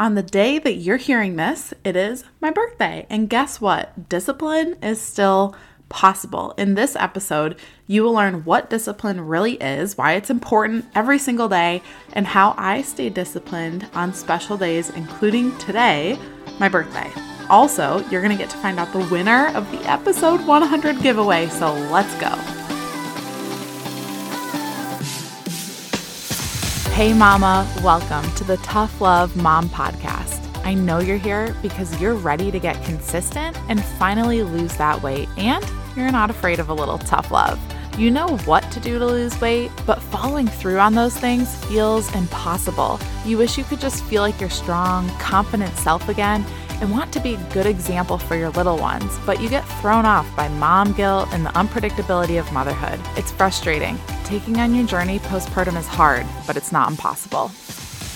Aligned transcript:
On 0.00 0.14
the 0.14 0.22
day 0.22 0.58
that 0.58 0.76
you're 0.76 0.96
hearing 0.96 1.36
this, 1.36 1.74
it 1.84 1.94
is 1.94 2.24
my 2.40 2.50
birthday. 2.50 3.06
And 3.10 3.28
guess 3.28 3.60
what? 3.60 4.08
Discipline 4.08 4.78
is 4.82 4.98
still 4.98 5.54
possible. 5.90 6.54
In 6.56 6.74
this 6.74 6.96
episode, 6.96 7.56
you 7.86 8.02
will 8.02 8.14
learn 8.14 8.46
what 8.46 8.70
discipline 8.70 9.20
really 9.20 9.56
is, 9.56 9.98
why 9.98 10.14
it's 10.14 10.30
important 10.30 10.86
every 10.94 11.18
single 11.18 11.50
day, 11.50 11.82
and 12.14 12.26
how 12.26 12.54
I 12.56 12.80
stay 12.80 13.10
disciplined 13.10 13.90
on 13.92 14.14
special 14.14 14.56
days, 14.56 14.88
including 14.88 15.54
today, 15.58 16.18
my 16.58 16.70
birthday. 16.70 17.12
Also, 17.50 18.02
you're 18.08 18.22
going 18.22 18.34
to 18.34 18.42
get 18.42 18.48
to 18.48 18.56
find 18.56 18.78
out 18.78 18.94
the 18.94 19.06
winner 19.10 19.48
of 19.48 19.70
the 19.70 19.80
episode 19.80 20.40
100 20.46 21.02
giveaway. 21.02 21.46
So 21.48 21.74
let's 21.74 22.14
go. 22.14 22.59
Hey, 27.00 27.14
Mama, 27.14 27.66
welcome 27.82 28.30
to 28.34 28.44
the 28.44 28.58
Tough 28.58 29.00
Love 29.00 29.34
Mom 29.34 29.70
Podcast. 29.70 30.54
I 30.66 30.74
know 30.74 30.98
you're 30.98 31.16
here 31.16 31.56
because 31.62 31.98
you're 31.98 32.14
ready 32.14 32.50
to 32.50 32.58
get 32.60 32.84
consistent 32.84 33.56
and 33.70 33.82
finally 33.82 34.42
lose 34.42 34.76
that 34.76 35.02
weight, 35.02 35.26
and 35.38 35.64
you're 35.96 36.12
not 36.12 36.28
afraid 36.28 36.60
of 36.60 36.68
a 36.68 36.74
little 36.74 36.98
tough 36.98 37.30
love. 37.30 37.58
You 37.98 38.10
know 38.10 38.36
what 38.44 38.70
to 38.72 38.80
do 38.80 38.98
to 38.98 39.06
lose 39.06 39.40
weight, 39.40 39.70
but 39.86 40.02
following 40.02 40.46
through 40.46 40.78
on 40.78 40.94
those 40.94 41.16
things 41.16 41.56
feels 41.64 42.14
impossible. 42.14 43.00
You 43.24 43.38
wish 43.38 43.56
you 43.56 43.64
could 43.64 43.80
just 43.80 44.04
feel 44.04 44.20
like 44.20 44.38
your 44.38 44.50
strong, 44.50 45.08
confident 45.18 45.74
self 45.78 46.06
again 46.10 46.44
and 46.80 46.90
want 46.90 47.12
to 47.12 47.20
be 47.20 47.34
a 47.34 47.52
good 47.52 47.66
example 47.66 48.18
for 48.18 48.36
your 48.36 48.50
little 48.50 48.78
ones, 48.78 49.18
but 49.26 49.40
you 49.40 49.48
get 49.48 49.68
thrown 49.80 50.06
off 50.06 50.26
by 50.36 50.48
mom 50.48 50.92
guilt 50.92 51.28
and 51.32 51.44
the 51.44 51.50
unpredictability 51.50 52.38
of 52.38 52.52
motherhood. 52.52 52.98
It's 53.16 53.32
frustrating. 53.32 53.98
Taking 54.24 54.58
on 54.58 54.74
your 54.74 54.86
journey 54.86 55.18
postpartum 55.18 55.78
is 55.78 55.86
hard, 55.86 56.26
but 56.46 56.56
it's 56.56 56.72
not 56.72 56.90
impossible. 56.90 57.48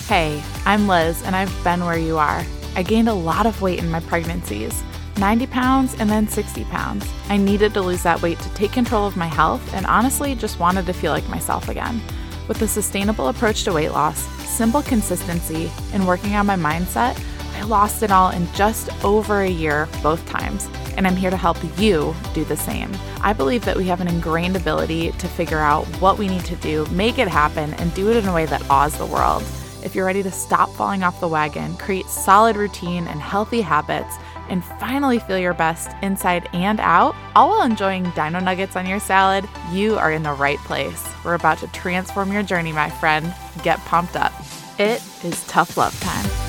Hey, 0.07 0.41
I'm 0.65 0.87
Liz, 0.87 1.21
and 1.23 1.35
I've 1.35 1.63
been 1.63 1.85
where 1.85 1.97
you 1.97 2.17
are. 2.17 2.43
I 2.75 2.83
gained 2.83 3.09
a 3.09 3.13
lot 3.13 3.45
of 3.45 3.61
weight 3.61 3.79
in 3.79 3.89
my 3.89 4.01
pregnancies 4.01 4.83
90 5.17 5.47
pounds 5.47 5.95
and 5.99 6.09
then 6.09 6.27
60 6.27 6.65
pounds. 6.65 7.09
I 7.29 7.37
needed 7.37 7.73
to 7.73 7.81
lose 7.81 8.03
that 8.03 8.21
weight 8.21 8.39
to 8.39 8.53
take 8.53 8.73
control 8.73 9.07
of 9.07 9.15
my 9.15 9.27
health 9.27 9.73
and 9.73 9.85
honestly 9.85 10.35
just 10.35 10.59
wanted 10.59 10.85
to 10.87 10.93
feel 10.93 11.11
like 11.11 11.27
myself 11.29 11.69
again. 11.69 12.01
With 12.47 12.61
a 12.61 12.67
sustainable 12.67 13.29
approach 13.29 13.63
to 13.63 13.73
weight 13.73 13.91
loss, 13.91 14.19
simple 14.45 14.81
consistency, 14.81 15.71
and 15.93 16.07
working 16.07 16.35
on 16.35 16.45
my 16.45 16.55
mindset, 16.55 17.17
I 17.55 17.63
lost 17.63 18.03
it 18.03 18.11
all 18.11 18.31
in 18.31 18.51
just 18.53 18.89
over 19.03 19.41
a 19.41 19.49
year 19.49 19.87
both 20.03 20.23
times, 20.27 20.69
and 20.97 21.07
I'm 21.07 21.15
here 21.15 21.29
to 21.29 21.37
help 21.37 21.57
you 21.79 22.13
do 22.33 22.43
the 22.43 22.57
same. 22.57 22.91
I 23.21 23.33
believe 23.33 23.63
that 23.65 23.77
we 23.77 23.85
have 23.85 24.01
an 24.01 24.09
ingrained 24.09 24.55
ability 24.55 25.13
to 25.13 25.27
figure 25.27 25.59
out 25.59 25.85
what 25.99 26.17
we 26.17 26.27
need 26.27 26.45
to 26.45 26.55
do, 26.57 26.85
make 26.87 27.17
it 27.17 27.29
happen, 27.29 27.73
and 27.75 27.93
do 27.93 28.11
it 28.11 28.17
in 28.17 28.27
a 28.27 28.33
way 28.33 28.45
that 28.45 28.69
awes 28.69 28.97
the 28.97 29.05
world. 29.05 29.41
If 29.83 29.95
you're 29.95 30.05
ready 30.05 30.21
to 30.23 30.31
stop 30.31 30.69
falling 30.71 31.01
off 31.01 31.19
the 31.21 31.27
wagon, 31.27 31.77
create 31.77 32.07
solid 32.07 32.57
routine 32.57 33.07
and 33.07 33.21
healthy 33.21 33.61
habits, 33.61 34.17
and 34.49 34.63
finally 34.63 35.19
feel 35.19 35.39
your 35.39 35.53
best 35.53 35.91
inside 36.01 36.49
and 36.53 36.79
out, 36.79 37.15
all 37.35 37.49
while 37.49 37.63
enjoying 37.63 38.11
dino 38.11 38.39
nuggets 38.39 38.75
on 38.75 38.85
your 38.85 38.99
salad, 38.99 39.47
you 39.71 39.97
are 39.97 40.11
in 40.11 40.23
the 40.23 40.33
right 40.33 40.59
place. 40.59 41.07
We're 41.23 41.35
about 41.35 41.59
to 41.59 41.67
transform 41.67 42.33
your 42.33 42.43
journey, 42.43 42.73
my 42.73 42.89
friend. 42.89 43.33
Get 43.63 43.79
pumped 43.85 44.15
up. 44.15 44.33
It 44.77 45.01
is 45.23 45.45
tough 45.47 45.77
love 45.77 45.97
time. 46.01 46.44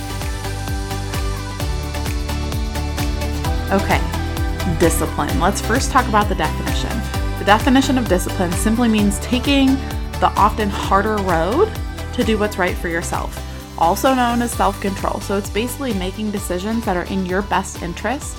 Okay, 3.73 4.01
discipline. 4.79 5.41
Let's 5.41 5.61
first 5.61 5.91
talk 5.91 6.07
about 6.09 6.29
the 6.29 6.37
definition. 6.37 6.91
The 7.41 7.45
definition 7.45 7.99
of 7.99 8.09
discipline 8.09 8.53
simply 8.53 8.89
means 8.89 9.19
taking 9.19 9.75
the 10.21 10.33
often 10.37 10.69
harder 10.69 11.17
road 11.17 11.73
to 12.13 12.23
do 12.23 12.39
what's 12.39 12.59
right 12.59 12.77
for 12.77 12.87
yourself, 12.87 13.37
also 13.77 14.15
known 14.15 14.41
as 14.41 14.53
self 14.53 14.81
control. 14.81 15.21
So 15.21 15.37
it's 15.37 15.51
basically 15.51 15.95
making 15.95 16.31
decisions 16.31 16.85
that 16.85 16.97
are 16.97 17.07
in 17.13 17.27
your 17.27 17.43
best 17.43 17.83
interest 17.83 18.39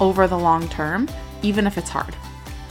over 0.00 0.26
the 0.26 0.38
long 0.38 0.68
term, 0.68 1.08
even 1.40 1.66
if 1.66 1.78
it's 1.78 1.88
hard. 1.88 2.14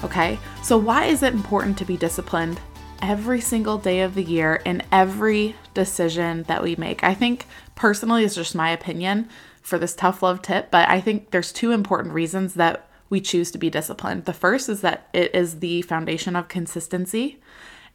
Okay, 0.04 0.38
so 0.62 0.78
why 0.78 1.06
is 1.06 1.24
it 1.24 1.34
important 1.34 1.80
to 1.80 1.86
be 1.86 1.98
disciplined 1.98 2.60
every 3.02 3.42
single 3.42 3.80
day 3.80 4.02
of 4.02 4.14
the 4.14 4.24
year 4.24 4.62
in 4.66 4.84
every 4.92 5.56
decision 5.74 6.44
that 6.44 6.62
we 6.62 6.76
make? 6.76 7.04
I 7.04 7.16
think 7.16 7.48
personally, 7.74 8.24
it's 8.24 8.36
just 8.36 8.54
my 8.54 8.70
opinion 8.70 9.30
for 9.68 9.78
this 9.78 9.94
tough 9.94 10.24
love 10.24 10.42
tip, 10.42 10.72
but 10.72 10.88
I 10.88 11.02
think 11.02 11.32
there's 11.32 11.52
two 11.52 11.72
important 11.72 12.14
reasons 12.14 12.54
that 12.54 12.90
we 13.10 13.20
choose 13.20 13.52
to 13.52 13.58
be 13.58 13.70
disciplined. 13.70 14.24
The 14.24 14.32
first 14.32 14.70
is 14.70 14.80
that 14.80 15.10
it 15.12 15.36
is 15.36 15.60
the 15.60 15.82
foundation 15.82 16.38
of 16.38 16.48
consistency, 16.48 17.42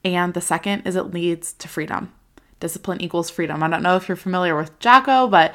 and 0.05 0.35
the 0.35 0.43
second 0.43 0.83
is 0.87 0.97
it 0.97 1.15
leads 1.15 1.55
to 1.55 1.69
freedom. 1.69 2.13
Discipline 2.61 3.01
equals 3.01 3.31
freedom. 3.31 3.63
I 3.63 3.69
don't 3.69 3.83
know 3.83 3.97
if 3.97 4.07
you're 4.07 4.17
familiar 4.17 4.55
with 4.55 4.79
Jocko, 4.81 5.29
but 5.29 5.55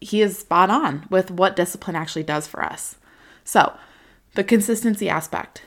he 0.00 0.22
is 0.22 0.40
spot 0.40 0.70
on 0.70 1.06
with 1.08 1.30
what 1.30 1.54
discipline 1.54 1.94
actually 1.94 2.24
does 2.24 2.48
for 2.48 2.64
us. 2.64 2.96
So, 3.44 3.74
the 4.34 4.42
consistency 4.42 5.08
aspect. 5.08 5.62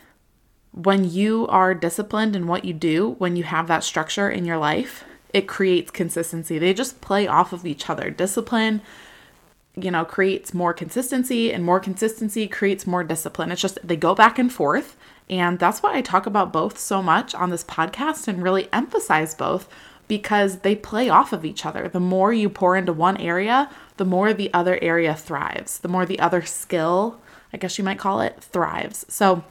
When 0.74 1.10
you 1.10 1.48
are 1.48 1.74
disciplined 1.74 2.36
in 2.36 2.46
what 2.46 2.66
you 2.66 2.74
do, 2.74 3.16
when 3.20 3.38
you 3.38 3.44
have 3.44 3.68
that 3.68 3.86
structure 3.86 4.30
in 4.30 4.44
your 4.44 4.58
life, 4.58 5.06
it 5.34 5.48
creates 5.48 5.92
consistency. 5.92 6.60
They 6.60 6.74
just 6.74 7.00
play 7.00 7.26
off 7.26 7.54
of 7.54 7.66
each 7.66 7.90
other. 7.90 8.10
Discipline 8.10 8.82
you 9.80 9.92
know, 9.92 10.04
creates 10.04 10.54
more 10.54 10.74
consistency, 10.74 11.54
and 11.54 11.64
more 11.64 11.80
consistency 11.80 12.48
creates 12.48 12.88
more 12.88 13.04
discipline. 13.04 13.52
It's 13.52 13.62
just 13.62 13.80
they 13.84 13.96
go 13.96 14.16
back 14.16 14.40
and 14.40 14.52
forth. 14.52 14.98
And 15.30 15.60
that's 15.60 15.84
why 15.84 15.96
I 15.96 16.02
talk 16.02 16.26
about 16.26 16.54
both 16.54 16.80
so 16.80 17.04
much 17.04 17.36
on 17.36 17.50
this 17.50 17.64
podcast 17.64 18.28
and 18.28 18.42
really 18.42 18.70
emphasize 18.72 19.36
both 19.36 19.68
because 20.08 20.60
they 20.60 20.76
play 20.76 21.10
off 21.10 21.34
of 21.34 21.44
each 21.44 21.66
other. 21.66 21.88
The 21.88 22.00
more 22.00 22.32
you 22.32 22.50
pour 22.50 22.78
into 22.78 22.94
one 22.94 23.18
area, 23.18 23.70
the 23.98 24.06
more 24.06 24.34
the 24.34 24.54
other 24.54 24.80
area 24.82 25.14
thrives. 25.14 25.80
The 25.80 25.90
more 25.90 26.06
the 26.06 26.20
other 26.20 26.44
skill, 26.44 27.20
I 27.52 27.58
guess 27.58 27.78
you 27.78 27.84
might 27.84 28.00
call 28.00 28.22
it, 28.22 28.42
thrives. 28.42 29.06
So 29.10 29.44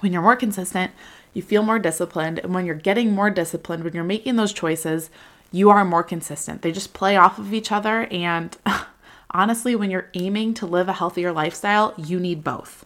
when 0.00 0.12
you're 0.12 0.22
more 0.22 0.36
consistent, 0.36 0.90
you 1.32 1.42
feel 1.42 1.62
more 1.62 1.78
disciplined. 1.78 2.40
And 2.40 2.52
when 2.52 2.66
you're 2.66 2.74
getting 2.74 3.12
more 3.12 3.30
disciplined, 3.30 3.84
when 3.84 3.94
you're 3.94 4.04
making 4.04 4.36
those 4.36 4.52
choices, 4.52 5.08
you 5.52 5.70
are 5.70 5.84
more 5.84 6.02
consistent. 6.02 6.62
They 6.62 6.72
just 6.72 6.94
play 6.94 7.16
off 7.16 7.38
of 7.38 7.54
each 7.54 7.70
other. 7.70 8.08
And 8.10 8.56
honestly, 9.30 9.74
when 9.74 9.90
you're 9.90 10.10
aiming 10.14 10.54
to 10.54 10.66
live 10.66 10.88
a 10.88 10.94
healthier 10.94 11.32
lifestyle, 11.32 11.94
you 11.96 12.18
need 12.18 12.44
both. 12.44 12.84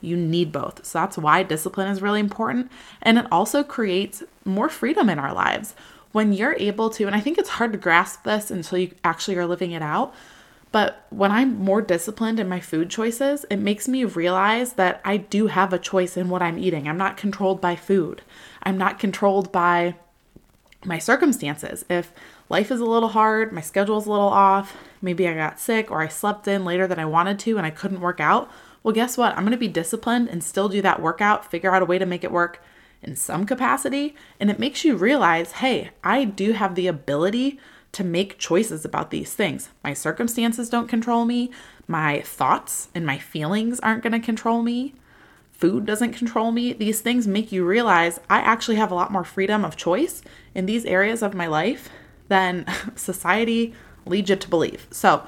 You 0.00 0.16
need 0.16 0.52
both. 0.52 0.84
So 0.84 1.00
that's 1.00 1.18
why 1.18 1.42
discipline 1.42 1.88
is 1.88 2.02
really 2.02 2.20
important. 2.20 2.70
And 3.02 3.18
it 3.18 3.26
also 3.32 3.62
creates 3.62 4.22
more 4.44 4.68
freedom 4.68 5.08
in 5.10 5.18
our 5.18 5.32
lives. 5.32 5.74
When 6.12 6.32
you're 6.32 6.56
able 6.58 6.90
to, 6.90 7.06
and 7.06 7.14
I 7.14 7.20
think 7.20 7.36
it's 7.36 7.50
hard 7.50 7.72
to 7.72 7.78
grasp 7.78 8.24
this 8.24 8.50
until 8.50 8.78
you 8.78 8.92
actually 9.04 9.36
are 9.36 9.46
living 9.46 9.72
it 9.72 9.82
out, 9.82 10.14
but 10.70 11.06
when 11.10 11.32
I'm 11.32 11.56
more 11.56 11.80
disciplined 11.80 12.38
in 12.38 12.48
my 12.48 12.60
food 12.60 12.90
choices, 12.90 13.44
it 13.50 13.56
makes 13.56 13.88
me 13.88 14.04
realize 14.04 14.74
that 14.74 15.00
I 15.04 15.16
do 15.16 15.46
have 15.46 15.72
a 15.72 15.78
choice 15.78 16.16
in 16.16 16.28
what 16.28 16.42
I'm 16.42 16.58
eating. 16.58 16.86
I'm 16.86 16.98
not 16.98 17.16
controlled 17.16 17.60
by 17.60 17.76
food, 17.76 18.22
I'm 18.62 18.78
not 18.78 18.98
controlled 18.98 19.50
by 19.50 19.94
my 20.84 20.98
circumstances. 20.98 21.84
If 21.90 22.12
life 22.48 22.70
is 22.70 22.80
a 22.80 22.84
little 22.84 23.08
hard, 23.08 23.52
my 23.52 23.60
schedule's 23.60 24.06
a 24.06 24.10
little 24.10 24.28
off, 24.28 24.76
maybe 25.00 25.28
I 25.28 25.34
got 25.34 25.60
sick 25.60 25.90
or 25.90 26.00
I 26.00 26.08
slept 26.08 26.48
in 26.48 26.64
later 26.64 26.86
than 26.86 26.98
I 26.98 27.04
wanted 27.04 27.38
to 27.40 27.56
and 27.56 27.66
I 27.66 27.70
couldn't 27.70 28.00
work 28.00 28.20
out, 28.20 28.50
well, 28.82 28.94
guess 28.94 29.16
what? 29.16 29.36
I'm 29.36 29.42
going 29.42 29.52
to 29.52 29.58
be 29.58 29.68
disciplined 29.68 30.28
and 30.28 30.42
still 30.42 30.68
do 30.68 30.80
that 30.82 31.02
workout, 31.02 31.50
figure 31.50 31.74
out 31.74 31.82
a 31.82 31.86
way 31.86 31.98
to 31.98 32.06
make 32.06 32.24
it 32.24 32.32
work 32.32 32.62
in 33.02 33.16
some 33.16 33.46
capacity. 33.46 34.14
And 34.40 34.50
it 34.50 34.58
makes 34.58 34.84
you 34.84 34.96
realize 34.96 35.52
hey, 35.52 35.90
I 36.02 36.24
do 36.24 36.52
have 36.52 36.74
the 36.74 36.86
ability 36.86 37.58
to 37.92 38.04
make 38.04 38.38
choices 38.38 38.84
about 38.84 39.10
these 39.10 39.34
things. 39.34 39.70
My 39.82 39.94
circumstances 39.94 40.68
don't 40.68 40.88
control 40.88 41.24
me, 41.24 41.50
my 41.86 42.20
thoughts 42.20 42.88
and 42.94 43.06
my 43.06 43.18
feelings 43.18 43.80
aren't 43.80 44.02
going 44.02 44.12
to 44.12 44.24
control 44.24 44.62
me. 44.62 44.94
Food 45.52 45.86
doesn't 45.86 46.12
control 46.12 46.52
me. 46.52 46.72
These 46.72 47.00
things 47.00 47.26
make 47.26 47.50
you 47.50 47.64
realize 47.64 48.20
I 48.30 48.38
actually 48.38 48.76
have 48.76 48.92
a 48.92 48.94
lot 48.94 49.10
more 49.10 49.24
freedom 49.24 49.64
of 49.64 49.76
choice 49.76 50.22
in 50.54 50.66
these 50.66 50.84
areas 50.84 51.22
of 51.22 51.34
my 51.34 51.48
life 51.48 51.88
than 52.28 52.66
society 52.94 53.74
leads 54.08 54.30
you 54.30 54.36
to 54.36 54.48
believe. 54.48 54.86
So, 54.90 55.26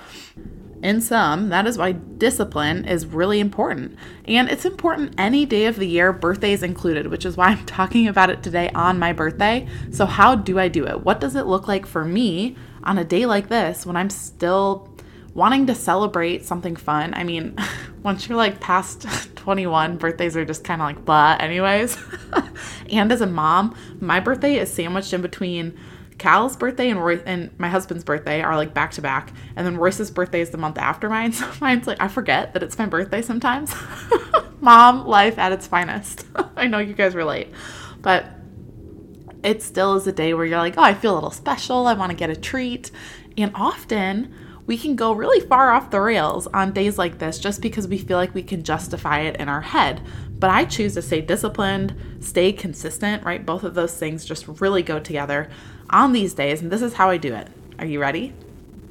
in 0.83 1.01
sum, 1.01 1.51
that 1.51 1.67
is 1.67 1.77
why 1.77 1.93
discipline 1.93 2.87
is 2.87 3.07
really 3.07 3.39
important. 3.39 3.97
And 4.27 4.49
it's 4.49 4.65
important 4.65 5.15
any 5.19 5.45
day 5.45 5.67
of 5.67 5.77
the 5.77 5.87
year, 5.87 6.13
birthdays 6.13 6.63
included, 6.63 7.09
which 7.09 7.27
is 7.27 7.37
why 7.37 7.49
I'm 7.49 7.67
talking 7.67 8.09
about 8.09 8.31
it 8.31 8.43
today 8.43 8.71
on 8.75 8.99
my 8.99 9.13
birthday. 9.13 9.69
So, 9.91 10.07
how 10.07 10.35
do 10.35 10.59
I 10.59 10.69
do 10.69 10.87
it? 10.87 11.05
What 11.05 11.21
does 11.21 11.37
it 11.37 11.47
look 11.47 11.69
like 11.69 11.87
for 11.87 12.05
me 12.05 12.57
on 12.83 12.99
a 12.99 13.05
day 13.05 13.27
like 13.27 13.49
this 13.49 13.85
when 13.85 13.97
I'm 13.97 14.11
still 14.11 14.89
wanting 15.35 15.67
to 15.67 15.75
celebrate 15.75 16.45
something 16.45 16.77
fun? 16.77 17.13
I 17.15 17.25
mean, 17.25 17.57
once 18.03 18.29
you're 18.29 18.39
like 18.39 18.61
past 18.61 19.03
21, 19.37 19.99
birthdays 19.99 20.37
are 20.37 20.45
just 20.45 20.65
kind 20.65 20.81
of 20.81 20.87
like 20.87 21.05
blah, 21.05 21.37
anyways. 21.39 21.99
and 22.91 23.13
as 23.13 23.21
a 23.21 23.27
mom, 23.27 23.77
my 24.01 24.21
birthday 24.21 24.57
is 24.57 24.73
sandwiched 24.73 25.13
in 25.13 25.21
between 25.21 25.79
Cal's 26.21 26.55
birthday 26.55 26.91
and 26.91 27.03
Roy 27.03 27.17
and 27.25 27.51
my 27.59 27.71
husband's 27.71 28.05
birthday 28.05 28.43
are 28.43 28.55
like 28.55 28.75
back 28.75 28.91
to 28.93 29.01
back, 29.01 29.33
and 29.57 29.67
then 29.67 29.79
Royce's 29.79 30.11
birthday 30.11 30.43
is 30.43 30.51
the 30.51 30.59
month 30.59 30.77
after 30.77 31.09
mine. 31.09 31.33
So 31.41 31.51
mine's 31.63 31.87
like 31.87 31.99
I 31.99 32.09
forget 32.09 32.53
that 32.53 32.63
it's 32.63 32.77
my 32.79 32.85
birthday 32.85 33.23
sometimes. 33.23 33.75
Mom 34.61 35.07
life 35.07 35.39
at 35.39 35.51
its 35.51 35.67
finest. 35.67 36.27
I 36.57 36.67
know 36.67 36.79
you 36.79 36.93
guys 36.93 37.15
relate, 37.15 37.49
but 38.03 38.27
it 39.43 39.63
still 39.63 39.95
is 39.95 40.07
a 40.07 40.13
day 40.13 40.35
where 40.35 40.45
you're 40.45 40.59
like, 40.59 40.77
oh, 40.77 40.83
I 40.83 40.93
feel 40.93 41.15
a 41.15 41.17
little 41.17 41.31
special. 41.31 41.87
I 41.87 41.95
want 41.95 42.11
to 42.11 42.17
get 42.17 42.29
a 42.29 42.37
treat, 42.37 42.91
and 43.39 43.51
often 43.55 44.35
we 44.71 44.79
can 44.79 44.95
go 44.95 45.11
really 45.11 45.41
far 45.41 45.73
off 45.73 45.91
the 45.91 46.01
rails 46.01 46.47
on 46.55 46.73
days 46.73 46.97
like 46.97 47.19
this 47.19 47.41
just 47.41 47.61
because 47.61 47.89
we 47.89 47.99
feel 47.99 48.17
like 48.17 48.33
we 48.37 48.43
can 48.45 48.63
justify 48.63 49.19
it 49.19 49.35
in 49.41 49.49
our 49.49 49.63
head. 49.63 50.01
But 50.39 50.51
I 50.51 50.65
choose 50.65 50.95
to 50.95 51.03
stay 51.03 51.21
disciplined, 51.21 51.93
stay 52.21 52.53
consistent, 52.53 53.25
right? 53.25 53.45
Both 53.45 53.65
of 53.65 53.75
those 53.75 53.97
things 53.97 54.25
just 54.25 54.47
really 54.47 54.85
go 54.85 55.01
together 55.01 55.51
on 55.91 56.13
these 56.13 56.35
days. 56.35 56.63
And 56.63 56.71
this 56.71 56.83
is 56.83 56.95
how 56.95 57.11
I 57.11 57.17
do 57.17 57.35
it. 57.35 57.49
Are 57.81 57.85
you 57.85 58.01
ready? 58.01 58.33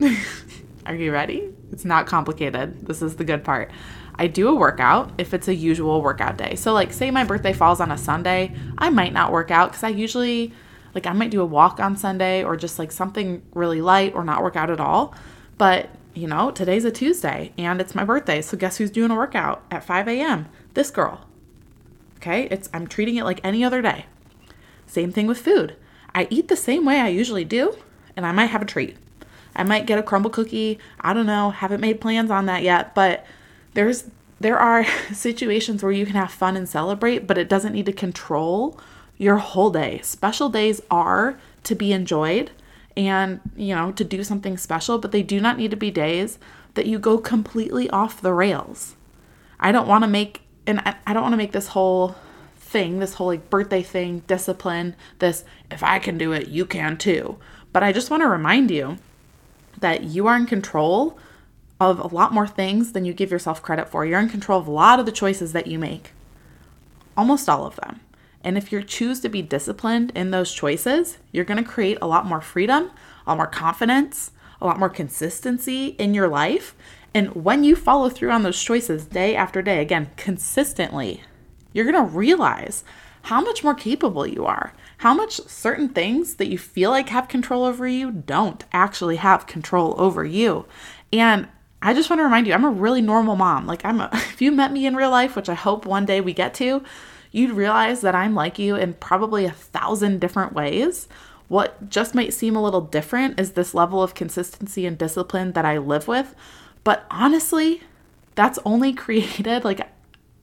Are 0.86 0.96
you 0.96 1.14
ready? 1.14 1.48
It's 1.72 1.86
not 1.86 2.08
complicated. 2.08 2.86
This 2.86 3.02
is 3.02 3.16
the 3.16 3.24
good 3.24 3.46
part. 3.46 3.72
I 4.16 4.28
do 4.28 4.50
a 4.50 4.56
workout 4.56 5.14
if 5.18 5.34
it's 5.34 5.48
a 5.48 5.56
usual 5.56 6.02
workout 6.02 6.36
day. 6.36 6.56
So, 6.56 6.74
like, 6.74 6.92
say 6.92 7.10
my 7.10 7.24
birthday 7.24 7.54
falls 7.54 7.80
on 7.80 7.90
a 7.90 7.98
Sunday, 7.98 8.54
I 8.78 8.90
might 8.90 9.14
not 9.14 9.32
work 9.32 9.50
out 9.50 9.70
because 9.70 9.86
I 9.86 9.90
usually, 9.92 10.52
like, 10.94 11.08
I 11.08 11.14
might 11.14 11.32
do 11.32 11.40
a 11.40 11.46
walk 11.46 11.80
on 11.80 11.96
Sunday 11.96 12.44
or 12.44 12.58
just 12.58 12.80
like 12.80 12.92
something 12.92 13.44
really 13.54 13.82
light 13.82 14.14
or 14.14 14.25
not 14.25 14.44
work 14.44 14.58
out 14.58 14.70
at 14.70 14.82
all. 14.82 15.16
But, 15.60 15.90
you 16.16 16.26
know, 16.26 16.50
today's 16.50 16.86
a 16.86 16.92
Tuesday 16.92 17.52
and 17.60 17.80
it's 17.80 17.94
my 17.94 18.04
birthday. 18.04 18.42
So, 18.42 18.58
guess 18.58 18.78
who's 18.78 18.90
doing 18.90 19.12
a 19.12 19.16
workout 19.16 19.62
at 19.70 19.84
5 19.84 20.08
a.m.? 20.08 20.48
This 20.74 20.90
girl. 20.90 21.28
Okay? 22.18 22.48
It's, 22.50 22.70
I'm 22.74 22.88
treating 22.88 23.18
it 23.18 23.26
like 23.26 23.42
any 23.44 23.64
other 23.64 23.84
day. 23.84 24.08
Same 24.88 25.12
thing 25.12 25.28
with 25.28 25.40
food. 25.40 25.76
I 26.16 26.28
eat 26.32 26.48
the 26.48 26.56
same 26.56 26.86
way 26.86 27.00
I 27.00 27.10
usually 27.10 27.46
do, 27.46 27.78
and 28.16 28.26
I 28.26 28.32
might 28.32 28.48
have 28.48 28.62
a 28.62 28.66
treat. 28.66 28.98
I 29.56 29.64
might 29.64 29.86
get 29.86 30.00
a 30.00 30.04
Crumbl 30.04 30.32
cookie. 30.32 30.80
I 31.02 31.14
don't 31.14 31.26
know. 31.26 31.52
Haven't 31.52 31.82
made 31.82 32.02
plans 32.02 32.32
on 32.32 32.46
that 32.48 32.64
yet, 32.64 32.96
but 32.96 33.26
there's 33.74 34.06
there 34.40 34.58
are 34.58 34.86
situations 35.14 35.84
where 35.84 35.92
you 35.92 36.06
can 36.06 36.16
have 36.16 36.32
fun 36.32 36.56
and 36.56 36.68
celebrate, 36.68 37.28
but 37.28 37.38
it 37.38 37.50
doesn't 37.50 37.74
need 37.74 37.86
to 37.86 37.94
control 37.94 38.80
your 39.18 39.38
whole 39.38 39.70
day. 39.70 40.00
Special 40.02 40.50
days 40.50 40.82
are 40.90 41.38
to 41.66 41.76
be 41.76 41.92
enjoyed 41.92 42.52
and, 43.07 43.40
you 43.56 43.74
know, 43.74 43.92
to 43.94 44.04
do 44.04 44.24
something 44.24 44.57
special, 44.57 44.98
but 44.98 45.12
they 45.12 45.24
do 45.24 45.40
not 45.40 45.57
need 45.57 45.72
to 45.72 45.78
be 45.78 45.92
days 45.92 46.38
that 46.74 46.86
you 46.86 47.00
go 47.00 47.18
completely 47.18 47.90
off 47.90 48.22
the 48.22 48.34
rails. 48.34 48.96
I 49.60 49.72
don't 49.72 49.88
want 49.88 50.04
to 50.04 50.10
make 50.10 50.42
and 50.68 50.81
I 51.07 51.13
don't 51.13 51.24
want 51.24 51.34
to 51.34 51.38
make 51.38 51.51
this 51.51 51.69
whole 51.69 52.16
thing, 52.57 53.00
this 53.00 53.16
whole 53.16 53.28
like 53.28 53.50
birthday 53.50 53.81
thing, 53.81 54.19
discipline, 54.28 54.96
this 55.18 55.44
if 55.72 55.81
I 55.81 55.98
can 55.98 56.18
do 56.18 56.31
it, 56.31 56.50
you 56.50 56.66
can 56.66 56.98
too. 56.98 57.38
But 57.74 57.84
I 57.84 57.92
just 57.92 58.12
want 58.12 58.22
to 58.22 58.28
remind 58.28 58.69
you 58.69 58.98
that 59.80 60.04
you 60.04 60.28
are 60.28 60.36
in 60.36 60.46
control 60.46 61.18
of 61.80 62.00
a 62.00 62.13
lot 62.13 62.34
more 62.34 62.48
things 62.48 62.92
than 62.92 63.06
you 63.06 63.13
give 63.13 63.31
yourself 63.31 63.63
credit 63.63 63.90
for. 63.90 64.06
You're 64.06 64.19
in 64.19 64.30
control 64.30 64.60
of 64.60 64.68
a 64.68 64.72
lot 64.72 65.00
of 65.00 65.06
the 65.06 65.12
choices 65.12 65.54
that 65.54 65.68
you 65.68 65.80
make, 65.80 66.12
almost 67.18 67.50
all 67.50 67.66
of 67.66 67.78
them. 67.78 68.01
And 68.44 68.57
if 68.57 68.71
you 68.71 68.81
choose 68.83 69.19
to 69.21 69.30
be 69.30 69.41
disciplined 69.41 70.12
in 70.15 70.31
those 70.31 70.53
choices, 70.53 71.18
you're 71.31 71.45
going 71.45 71.62
to 71.62 71.69
create 71.69 71.97
a 72.01 72.07
lot 72.07 72.25
more 72.25 72.41
freedom, 72.41 72.91
a 73.25 73.31
lot 73.31 73.38
more 73.38 73.47
confidence, 73.47 74.31
a 74.62 74.65
lot 74.65 74.80
more 74.80 74.89
consistency 74.89 75.88
in 75.97 76.13
your 76.13 76.27
life. 76.27 76.75
And 77.13 77.36
when 77.36 77.63
you 77.63 77.75
follow 77.75 78.09
through 78.09 78.31
on 78.31 78.44
those 78.44 78.62
choices 78.62 79.06
day 79.06 79.36
after 79.36 79.62
day, 79.62 79.81
again, 79.81 80.12
consistently, 80.15 81.24
you're 81.74 81.89
going 81.89 81.95
to 81.95 82.15
realize 82.15 82.83
how 83.24 83.41
much 83.41 83.63
more 83.63 83.75
capable 83.75 84.25
you 84.25 84.45
are, 84.45 84.74
how 84.97 85.13
much 85.13 85.41
certain 85.47 85.89
things 85.89 86.36
that 86.36 86.47
you 86.47 86.57
feel 86.57 86.91
like 86.91 87.09
have 87.09 87.27
control 87.27 87.63
over 87.63 87.88
you 87.88 88.12
don't 88.12 88.63
actually 88.71 89.18
have 89.18 89.47
control 89.47 89.95
over 89.97 90.24
you. 90.24 90.65
And 91.12 91.47
I 91.81 91.94
just 91.94 92.09
want 92.09 92.19
to 92.19 92.24
remind 92.24 92.47
you, 92.47 92.53
I'm 92.53 92.65
a 92.65 92.69
really 92.69 93.01
normal 93.01 93.36
mom. 93.36 93.65
Like 93.65 93.83
I'm 93.86 94.01
a, 94.01 94.09
if 94.13 94.41
you 94.41 94.51
met 94.51 94.71
me 94.71 94.86
in 94.86 94.95
real 94.95 95.12
life, 95.12 95.36
which 95.36 95.50
I 95.50 95.53
hope 95.53 95.86
one 95.86 96.06
day 96.06 96.21
we 96.21 96.33
get 96.33 96.53
to, 96.56 96.83
you'd 97.31 97.52
realize 97.52 98.02
that 98.02 98.16
I'm 98.16 98.36
like 98.36 98.60
you 98.60 98.76
in 98.76 98.94
probably 98.96 99.46
a 99.46 99.52
thousand 99.52 100.20
different 100.20 100.54
ways. 100.54 101.08
What 101.48 101.90
just 101.90 102.14
might 102.16 102.34
seem 102.34 102.56
a 102.56 102.62
little 102.62 102.81
different 102.81 103.40
is 103.40 103.54
this 103.54 103.74
level 103.74 104.04
of 104.04 104.16
consistency 104.16 104.86
and 104.86 104.98
discipline 104.98 105.54
that 105.54 105.66
I 105.66 105.78
live 105.78 106.08
with. 106.08 106.36
But 106.84 107.06
honestly, 107.10 107.81
that's 108.36 108.60
only 108.66 108.94
created 109.06 109.64
like 109.64 109.88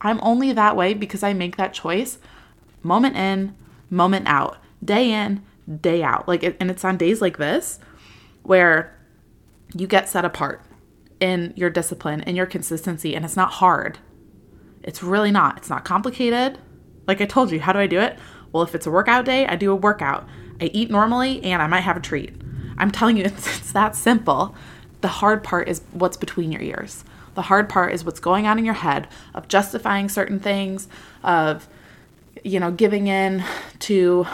I'm 0.00 0.20
only 0.22 0.52
that 0.52 0.76
way 0.76 0.94
because 0.94 1.22
I 1.22 1.32
make 1.32 1.56
that 1.56 1.72
choice 1.72 2.18
moment 2.82 3.16
in, 3.16 3.56
moment 3.90 4.28
out, 4.28 4.58
day 4.84 5.10
in, 5.10 5.42
day 5.80 6.02
out. 6.02 6.28
Like 6.28 6.42
and 6.60 6.70
it's 6.70 6.84
on 6.84 6.96
days 6.96 7.20
like 7.20 7.38
this 7.38 7.78
where 8.42 8.96
you 9.74 9.86
get 9.86 10.08
set 10.08 10.24
apart 10.24 10.62
in 11.18 11.52
your 11.56 11.70
discipline 11.70 12.20
and 12.20 12.36
your 12.36 12.46
consistency 12.46 13.14
and 13.14 13.24
it's 13.24 13.36
not 13.36 13.52
hard. 13.54 13.98
It's 14.82 15.02
really 15.02 15.32
not. 15.32 15.56
It's 15.58 15.70
not 15.70 15.84
complicated. 15.84 16.58
Like 17.06 17.20
I 17.20 17.26
told 17.26 17.50
you, 17.50 17.60
how 17.60 17.72
do 17.72 17.78
I 17.78 17.86
do 17.86 18.00
it? 18.00 18.18
Well, 18.52 18.62
if 18.62 18.74
it's 18.74 18.86
a 18.86 18.90
workout 18.90 19.24
day, 19.24 19.46
I 19.46 19.56
do 19.56 19.72
a 19.72 19.76
workout. 19.76 20.26
I 20.60 20.66
eat 20.66 20.90
normally 20.90 21.42
and 21.42 21.62
I 21.62 21.66
might 21.66 21.80
have 21.80 21.96
a 21.96 22.00
treat. 22.00 22.34
I'm 22.78 22.90
telling 22.90 23.16
you, 23.16 23.24
it's, 23.24 23.46
it's 23.58 23.72
that 23.72 23.94
simple. 23.94 24.54
The 25.00 25.08
hard 25.08 25.44
part 25.44 25.68
is 25.68 25.82
what's 25.92 26.16
between 26.16 26.52
your 26.52 26.62
ears. 26.62 27.04
The 27.34 27.42
hard 27.42 27.68
part 27.68 27.92
is 27.92 28.04
what's 28.04 28.20
going 28.20 28.46
on 28.46 28.58
in 28.58 28.64
your 28.64 28.74
head 28.74 29.08
of 29.34 29.46
justifying 29.46 30.08
certain 30.08 30.40
things, 30.40 30.88
of, 31.22 31.68
you 32.42 32.58
know, 32.58 32.70
giving 32.70 33.08
in 33.08 33.44
to 33.80 34.26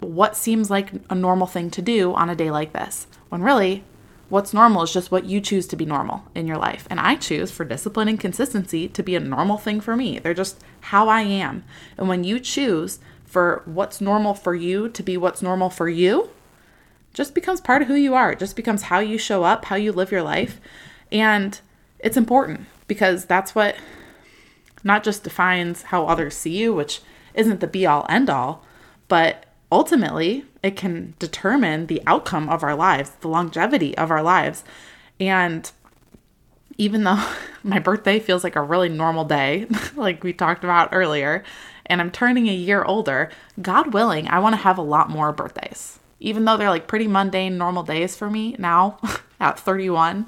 what 0.00 0.36
seems 0.36 0.70
like 0.70 0.90
a 1.08 1.14
normal 1.14 1.46
thing 1.46 1.70
to 1.70 1.82
do 1.82 2.12
on 2.14 2.28
a 2.28 2.36
day 2.36 2.50
like 2.50 2.74
this, 2.74 3.06
when 3.30 3.42
really 3.42 3.84
What's 4.28 4.52
normal 4.52 4.82
is 4.82 4.92
just 4.92 5.12
what 5.12 5.26
you 5.26 5.40
choose 5.40 5.66
to 5.68 5.76
be 5.76 5.86
normal 5.86 6.24
in 6.34 6.48
your 6.48 6.58
life. 6.58 6.86
And 6.90 6.98
I 6.98 7.14
choose 7.14 7.52
for 7.52 7.64
discipline 7.64 8.08
and 8.08 8.18
consistency 8.18 8.88
to 8.88 9.02
be 9.02 9.14
a 9.14 9.20
normal 9.20 9.56
thing 9.56 9.80
for 9.80 9.96
me. 9.96 10.18
They're 10.18 10.34
just 10.34 10.62
how 10.80 11.08
I 11.08 11.20
am. 11.20 11.64
And 11.96 12.08
when 12.08 12.24
you 12.24 12.40
choose 12.40 12.98
for 13.24 13.62
what's 13.66 14.00
normal 14.00 14.34
for 14.34 14.54
you 14.54 14.88
to 14.88 15.02
be 15.02 15.16
what's 15.16 15.42
normal 15.42 15.70
for 15.70 15.88
you, 15.88 16.30
just 17.14 17.34
becomes 17.34 17.60
part 17.60 17.82
of 17.82 17.88
who 17.88 17.94
you 17.94 18.14
are. 18.14 18.32
It 18.32 18.38
just 18.38 18.56
becomes 18.56 18.82
how 18.82 18.98
you 18.98 19.16
show 19.16 19.44
up, 19.44 19.66
how 19.66 19.76
you 19.76 19.92
live 19.92 20.10
your 20.10 20.22
life. 20.22 20.60
And 21.12 21.58
it's 21.98 22.16
important 22.16 22.66
because 22.88 23.24
that's 23.24 23.54
what 23.54 23.76
not 24.84 25.02
just 25.02 25.24
defines 25.24 25.82
how 25.82 26.06
others 26.06 26.36
see 26.36 26.56
you, 26.56 26.74
which 26.74 27.00
isn't 27.34 27.60
the 27.60 27.66
be 27.66 27.86
all 27.86 28.06
end 28.08 28.28
all, 28.28 28.64
but 29.08 29.45
ultimately 29.70 30.44
it 30.62 30.76
can 30.76 31.14
determine 31.18 31.86
the 31.86 32.02
outcome 32.06 32.48
of 32.48 32.62
our 32.62 32.74
lives, 32.74 33.10
the 33.20 33.28
longevity 33.28 33.96
of 33.96 34.10
our 34.10 34.22
lives. 34.22 34.64
And 35.18 35.70
even 36.78 37.04
though 37.04 37.22
my 37.62 37.78
birthday 37.78 38.18
feels 38.18 38.44
like 38.44 38.56
a 38.56 38.62
really 38.62 38.88
normal 38.88 39.24
day, 39.24 39.66
like 39.96 40.22
we 40.22 40.32
talked 40.32 40.64
about 40.64 40.90
earlier, 40.92 41.44
and 41.86 42.00
I'm 42.00 42.10
turning 42.10 42.48
a 42.48 42.54
year 42.54 42.84
older, 42.84 43.30
God 43.60 43.94
willing, 43.94 44.28
I 44.28 44.38
want 44.40 44.54
to 44.54 44.62
have 44.62 44.78
a 44.78 44.82
lot 44.82 45.08
more 45.08 45.32
birthdays. 45.32 45.98
Even 46.18 46.44
though 46.44 46.56
they're 46.56 46.70
like 46.70 46.88
pretty 46.88 47.06
mundane, 47.06 47.58
normal 47.58 47.82
days 47.82 48.16
for 48.16 48.30
me 48.30 48.56
now 48.58 48.98
at 49.40 49.58
31, 49.58 50.26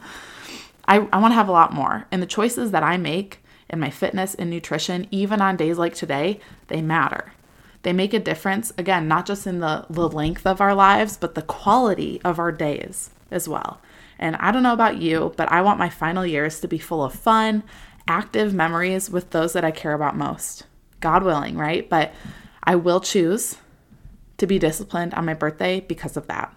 I, 0.87 0.97
I 1.13 1.19
want 1.19 1.33
to 1.33 1.37
have 1.37 1.49
a 1.49 1.53
lot 1.53 1.73
more. 1.73 2.07
And 2.11 2.23
the 2.23 2.27
choices 2.27 2.71
that 2.71 2.83
I 2.83 2.97
make 2.97 3.43
in 3.69 3.81
my 3.81 3.91
fitness 3.91 4.35
and 4.35 4.49
nutrition, 4.49 5.07
even 5.11 5.43
on 5.43 5.57
days 5.57 5.79
like 5.79 5.95
today, 5.95 6.41
they 6.69 6.81
matter. 6.81 7.33
They 7.83 7.93
make 7.93 8.13
a 8.13 8.19
difference, 8.19 8.73
again, 8.77 9.09
not 9.09 9.27
just 9.27 9.47
in 9.47 9.61
the, 9.61 9.87
the 9.89 10.09
length 10.09 10.47
of 10.47 10.61
our 10.61 10.75
lives, 10.75 11.17
but 11.17 11.35
the 11.35 11.43
quality 11.43 12.21
of 12.25 12.39
our 12.39 12.53
days 12.53 13.11
as 13.31 13.49
well. 13.49 13.81
And 14.19 14.37
I 14.37 14.51
don't 14.51 14.65
know 14.65 14.73
about 14.73 14.99
you, 14.99 15.33
but 15.37 15.51
I 15.53 15.63
want 15.63 15.79
my 15.79 15.89
final 15.89 16.27
years 16.27 16.61
to 16.61 16.69
be 16.69 16.79
full 16.79 17.05
of 17.05 17.15
fun, 17.15 17.63
active 18.09 18.53
memories 18.53 19.09
with 19.11 19.31
those 19.31 19.53
that 19.53 19.65
I 19.65 19.71
care 19.71 19.93
about 19.93 20.17
most. 20.17 20.65
God 21.01 21.23
willing, 21.23 21.57
right? 21.57 21.89
But 21.89 22.13
I 22.65 22.75
will 22.75 23.01
choose 23.01 23.57
to 24.39 24.47
be 24.47 24.59
disciplined 24.59 25.15
on 25.15 25.25
my 25.25 25.35
birthday 25.35 25.81
because 25.81 26.17
of 26.17 26.27
that. 26.27 26.55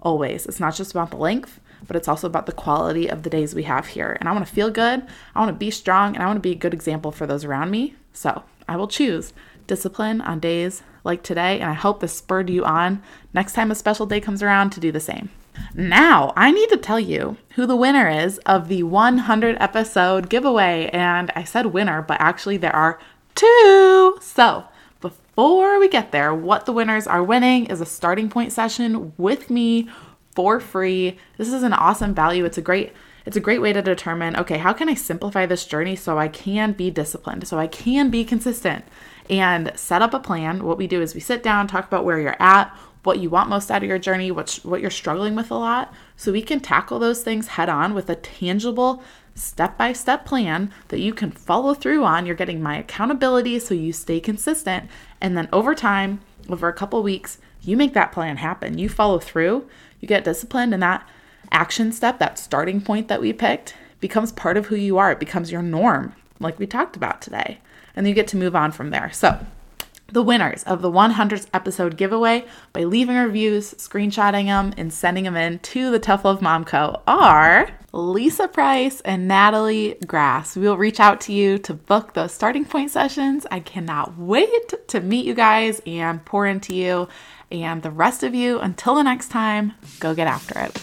Always. 0.00 0.46
It's 0.46 0.60
not 0.60 0.74
just 0.74 0.92
about 0.92 1.10
the 1.10 1.16
length, 1.16 1.60
but 1.86 1.96
it's 1.96 2.08
also 2.08 2.26
about 2.26 2.46
the 2.46 2.52
quality 2.52 3.08
of 3.08 3.22
the 3.22 3.30
days 3.30 3.54
we 3.54 3.64
have 3.64 3.86
here. 3.88 4.16
And 4.20 4.28
I 4.28 4.32
want 4.32 4.46
to 4.46 4.52
feel 4.52 4.70
good, 4.70 5.04
I 5.34 5.40
want 5.40 5.48
to 5.48 5.58
be 5.58 5.70
strong, 5.70 6.14
and 6.14 6.22
I 6.22 6.26
want 6.26 6.36
to 6.36 6.40
be 6.40 6.52
a 6.52 6.56
good 6.56 6.74
example 6.74 7.10
for 7.10 7.26
those 7.26 7.44
around 7.44 7.70
me. 7.70 7.94
So 8.12 8.44
I 8.68 8.76
will 8.76 8.88
choose 8.88 9.32
discipline 9.66 10.20
on 10.20 10.40
days 10.40 10.82
like 11.04 11.22
today, 11.22 11.60
and 11.60 11.70
I 11.70 11.74
hope 11.74 12.00
this 12.00 12.16
spurred 12.16 12.50
you 12.50 12.64
on 12.64 13.02
next 13.32 13.54
time 13.54 13.70
a 13.70 13.74
special 13.74 14.06
day 14.06 14.20
comes 14.20 14.42
around 14.42 14.70
to 14.70 14.80
do 14.80 14.92
the 14.92 15.00
same. 15.00 15.30
Now, 15.74 16.32
I 16.36 16.50
need 16.50 16.68
to 16.70 16.76
tell 16.76 17.00
you 17.00 17.36
who 17.54 17.66
the 17.66 17.76
winner 17.76 18.08
is 18.08 18.38
of 18.38 18.68
the 18.68 18.82
100 18.82 19.56
episode 19.60 20.28
giveaway. 20.28 20.88
And 20.92 21.30
I 21.36 21.44
said 21.44 21.66
winner, 21.66 22.02
but 22.02 22.20
actually, 22.20 22.56
there 22.56 22.74
are 22.74 22.98
two. 23.34 24.18
So, 24.20 24.64
before 25.00 25.78
we 25.78 25.88
get 25.88 26.12
there, 26.12 26.34
what 26.34 26.66
the 26.66 26.72
winners 26.72 27.06
are 27.06 27.22
winning 27.22 27.66
is 27.66 27.80
a 27.80 27.86
starting 27.86 28.28
point 28.28 28.52
session 28.52 29.12
with 29.16 29.50
me 29.50 29.88
for 30.34 30.60
free. 30.60 31.18
This 31.36 31.52
is 31.52 31.62
an 31.62 31.72
awesome 31.72 32.14
value. 32.14 32.44
It's 32.44 32.58
a 32.58 32.62
great 32.62 32.92
it's 33.24 33.36
a 33.36 33.40
great 33.40 33.60
way 33.60 33.72
to 33.72 33.82
determine 33.82 34.36
okay, 34.36 34.58
how 34.58 34.72
can 34.72 34.88
I 34.88 34.94
simplify 34.94 35.46
this 35.46 35.64
journey 35.64 35.96
so 35.96 36.18
I 36.18 36.28
can 36.28 36.72
be 36.72 36.90
disciplined, 36.90 37.46
so 37.46 37.58
I 37.58 37.66
can 37.66 38.10
be 38.10 38.24
consistent 38.24 38.84
and 39.30 39.72
set 39.74 40.02
up 40.02 40.14
a 40.14 40.18
plan. 40.18 40.64
What 40.64 40.78
we 40.78 40.86
do 40.86 41.00
is 41.00 41.14
we 41.14 41.20
sit 41.20 41.42
down, 41.42 41.66
talk 41.66 41.86
about 41.86 42.04
where 42.04 42.20
you're 42.20 42.40
at, 42.40 42.76
what 43.02 43.18
you 43.18 43.30
want 43.30 43.48
most 43.48 43.70
out 43.70 43.82
of 43.82 43.88
your 43.88 43.98
journey, 43.98 44.30
what, 44.30 44.60
what 44.62 44.80
you're 44.80 44.90
struggling 44.90 45.34
with 45.34 45.50
a 45.50 45.56
lot, 45.56 45.92
so 46.16 46.30
we 46.30 46.42
can 46.42 46.60
tackle 46.60 46.98
those 46.98 47.22
things 47.22 47.48
head 47.48 47.68
on 47.68 47.94
with 47.94 48.08
a 48.08 48.16
tangible 48.16 49.02
step 49.34 49.78
by 49.78 49.92
step 49.92 50.24
plan 50.24 50.72
that 50.88 51.00
you 51.00 51.12
can 51.12 51.30
follow 51.30 51.74
through 51.74 52.04
on. 52.04 52.26
You're 52.26 52.36
getting 52.36 52.62
my 52.62 52.76
accountability 52.76 53.58
so 53.58 53.74
you 53.74 53.92
stay 53.92 54.20
consistent. 54.20 54.88
And 55.20 55.36
then 55.36 55.48
over 55.52 55.74
time, 55.74 56.20
over 56.48 56.68
a 56.68 56.72
couple 56.72 57.02
weeks, 57.02 57.38
you 57.62 57.76
make 57.76 57.94
that 57.94 58.12
plan 58.12 58.36
happen. 58.36 58.78
You 58.78 58.88
follow 58.88 59.18
through, 59.18 59.68
you 60.00 60.08
get 60.08 60.24
disciplined, 60.24 60.74
and 60.74 60.82
that 60.82 61.08
action 61.50 61.92
step, 61.92 62.18
that 62.18 62.38
starting 62.38 62.80
point 62.80 63.08
that 63.08 63.20
we 63.20 63.32
picked, 63.32 63.74
becomes 64.00 64.32
part 64.32 64.56
of 64.56 64.66
who 64.66 64.76
you 64.76 64.98
are. 64.98 65.12
It 65.12 65.20
becomes 65.20 65.52
your 65.52 65.62
norm, 65.62 66.14
like 66.42 66.58
we 66.58 66.66
talked 66.66 66.96
about 66.96 67.22
today. 67.22 67.58
And 67.94 68.06
you 68.08 68.14
get 68.14 68.28
to 68.28 68.36
move 68.36 68.56
on 68.56 68.72
from 68.72 68.90
there. 68.90 69.10
So, 69.12 69.44
the 70.12 70.22
winners 70.22 70.62
of 70.64 70.82
the 70.82 70.90
100th 70.90 71.46
episode 71.54 71.96
giveaway 71.96 72.44
by 72.74 72.84
leaving 72.84 73.16
reviews, 73.16 73.72
screenshotting 73.74 74.44
them, 74.44 74.74
and 74.76 74.92
sending 74.92 75.24
them 75.24 75.36
in 75.36 75.58
to 75.60 75.90
the 75.90 75.98
Tough 75.98 76.24
Love 76.26 76.42
Mom 76.42 76.64
Co. 76.64 77.00
are 77.06 77.70
Lisa 77.92 78.46
Price 78.46 79.00
and 79.02 79.26
Natalie 79.26 79.96
Grass. 80.06 80.54
We 80.54 80.68
will 80.68 80.76
reach 80.76 81.00
out 81.00 81.20
to 81.22 81.32
you 81.32 81.56
to 81.58 81.72
book 81.72 82.12
those 82.12 82.32
starting 82.32 82.66
point 82.66 82.90
sessions. 82.90 83.46
I 83.50 83.60
cannot 83.60 84.18
wait 84.18 84.88
to 84.88 85.00
meet 85.00 85.24
you 85.24 85.34
guys 85.34 85.80
and 85.86 86.22
pour 86.24 86.46
into 86.46 86.74
you. 86.74 87.08
And 87.50 87.82
the 87.82 87.90
rest 87.90 88.22
of 88.22 88.34
you, 88.34 88.60
until 88.60 88.94
the 88.94 89.02
next 89.02 89.28
time, 89.28 89.72
go 89.98 90.14
get 90.14 90.26
after 90.26 90.58
it. 90.58 90.74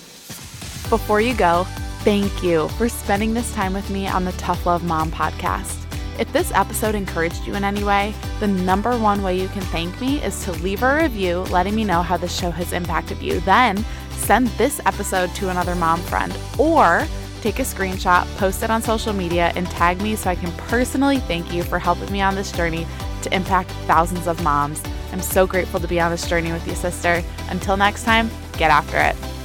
Before 0.89 1.21
you 1.21 1.35
go, 1.35 1.67
thank 1.99 2.41
you 2.43 2.69
for 2.69 2.87
spending 2.87 3.33
this 3.33 3.53
time 3.53 3.73
with 3.73 3.89
me 3.89 4.07
on 4.07 4.23
the 4.23 4.31
Tough 4.33 4.65
Love 4.65 4.83
Mom 4.83 5.11
podcast. 5.11 5.85
If 6.17 6.31
this 6.31 6.51
episode 6.53 6.95
encouraged 6.95 7.45
you 7.45 7.55
in 7.55 7.63
any 7.63 7.83
way, 7.83 8.13
the 8.39 8.47
number 8.47 8.97
one 8.97 9.21
way 9.21 9.39
you 9.39 9.49
can 9.49 9.61
thank 9.63 9.99
me 9.99 10.21
is 10.23 10.43
to 10.45 10.51
leave 10.53 10.81
a 10.81 10.95
review 10.95 11.39
letting 11.51 11.75
me 11.75 11.83
know 11.83 12.01
how 12.01 12.15
the 12.15 12.27
show 12.27 12.51
has 12.51 12.71
impacted 12.71 13.21
you. 13.21 13.41
Then 13.41 13.83
send 14.11 14.47
this 14.49 14.79
episode 14.85 15.33
to 15.35 15.49
another 15.49 15.75
mom 15.75 15.99
friend 16.01 16.33
or 16.57 17.05
take 17.41 17.59
a 17.59 17.63
screenshot, 17.63 18.25
post 18.37 18.63
it 18.63 18.69
on 18.69 18.81
social 18.81 19.13
media, 19.13 19.51
and 19.55 19.69
tag 19.69 20.01
me 20.01 20.15
so 20.15 20.29
I 20.29 20.35
can 20.35 20.51
personally 20.53 21.19
thank 21.19 21.53
you 21.53 21.63
for 21.63 21.79
helping 21.79 22.11
me 22.11 22.21
on 22.21 22.35
this 22.35 22.51
journey 22.51 22.87
to 23.23 23.33
impact 23.35 23.71
thousands 23.87 24.27
of 24.27 24.41
moms. 24.41 24.81
I'm 25.11 25.21
so 25.21 25.45
grateful 25.45 25.79
to 25.79 25.87
be 25.87 25.99
on 25.99 26.11
this 26.11 26.27
journey 26.27 26.51
with 26.51 26.65
you, 26.67 26.75
sister. 26.75 27.23
Until 27.49 27.75
next 27.75 28.03
time, 28.03 28.29
get 28.57 28.71
after 28.71 28.97
it. 28.97 29.38